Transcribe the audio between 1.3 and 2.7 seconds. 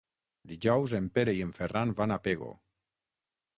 i en Ferran van a Pego.